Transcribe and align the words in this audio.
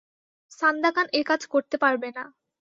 Sandakan 0.51 1.07
এ 1.13 1.21
কাজ 1.29 1.41
করতে 1.53 1.75
পারবে 1.83 2.09
না। 2.11 2.23